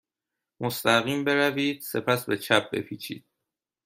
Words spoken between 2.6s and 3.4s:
بپیچید.